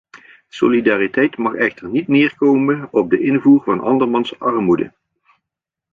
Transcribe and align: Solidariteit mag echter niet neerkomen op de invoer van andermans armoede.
Solidariteit 0.49 1.37
mag 1.37 1.53
echter 1.55 1.89
niet 1.89 2.07
neerkomen 2.07 2.87
op 2.91 3.09
de 3.09 3.19
invoer 3.19 3.63
van 3.63 3.79
andermans 3.79 4.39
armoede. 4.39 4.93